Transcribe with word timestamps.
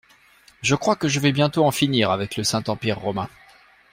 Je 0.63 0.73
crois 0.73 0.95
que 0.95 1.07
je 1.07 1.19
vais 1.19 1.31
bientôt 1.31 1.63
en 1.63 1.69
finir 1.69 2.09
avec 2.09 2.35
le 2.35 2.43
Saint 2.43 2.63
Empire 2.65 2.97
Romain. 2.97 3.29